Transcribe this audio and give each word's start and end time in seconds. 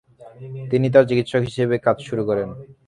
তিনি 0.71 0.87
তার 0.93 1.03
চিকিৎসক 1.09 1.41
হিসেবে 1.49 1.75
কাজ 1.85 1.97
শুরু 2.07 2.23
করেন। 2.29 2.49